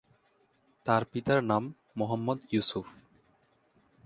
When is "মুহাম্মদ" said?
1.97-2.39